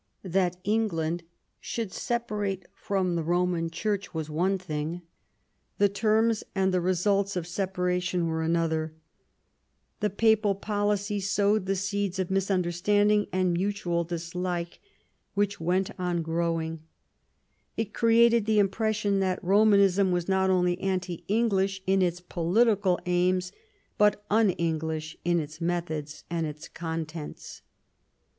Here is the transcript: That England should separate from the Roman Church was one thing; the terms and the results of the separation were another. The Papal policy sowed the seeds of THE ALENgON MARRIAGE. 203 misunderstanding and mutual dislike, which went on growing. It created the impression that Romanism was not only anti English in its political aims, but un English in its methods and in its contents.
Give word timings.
That 0.23 0.57
England 0.63 1.21
should 1.59 1.91
separate 1.93 2.65
from 2.73 3.15
the 3.15 3.21
Roman 3.21 3.69
Church 3.69 4.15
was 4.15 4.31
one 4.31 4.57
thing; 4.57 5.03
the 5.77 5.89
terms 5.89 6.43
and 6.55 6.73
the 6.73 6.81
results 6.81 7.35
of 7.35 7.43
the 7.43 7.51
separation 7.51 8.25
were 8.25 8.41
another. 8.41 8.93
The 9.99 10.09
Papal 10.09 10.55
policy 10.55 11.19
sowed 11.19 11.67
the 11.67 11.75
seeds 11.75 12.17
of 12.17 12.29
THE 12.29 12.33
ALENgON 12.33 12.63
MARRIAGE. 12.63 12.81
203 12.83 13.27
misunderstanding 13.27 13.27
and 13.31 13.53
mutual 13.53 14.03
dislike, 14.03 14.79
which 15.35 15.59
went 15.61 15.91
on 15.99 16.23
growing. 16.23 16.81
It 17.77 17.93
created 17.93 18.47
the 18.47 18.57
impression 18.57 19.19
that 19.19 19.43
Romanism 19.43 20.11
was 20.11 20.27
not 20.27 20.49
only 20.49 20.79
anti 20.81 21.23
English 21.27 21.83
in 21.85 22.01
its 22.01 22.21
political 22.21 22.99
aims, 23.05 23.51
but 23.99 24.25
un 24.31 24.49
English 24.49 25.15
in 25.23 25.39
its 25.39 25.61
methods 25.61 26.23
and 26.27 26.47
in 26.47 26.49
its 26.49 26.67
contents. 26.67 27.61